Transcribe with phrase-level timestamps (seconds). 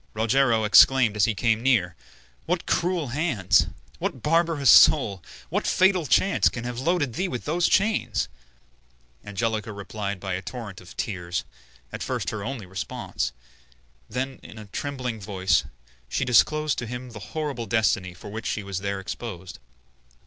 [0.15, 1.95] Rogero exclaimed as he came near,
[2.47, 3.67] "What cruel hands,
[3.99, 8.27] what barbarous soul, what fatal chance can have loaded thee with those chains?"
[9.23, 11.43] Angelica replied by a torrent of tears,
[11.93, 13.31] at first her only response;
[14.09, 15.65] then, in a trembling voice,
[16.09, 19.59] she disclosed to him the horrible destiny for which she was there exposed.